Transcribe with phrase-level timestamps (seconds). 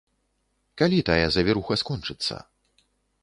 [0.81, 2.35] Калі тая завіруха скончыцца?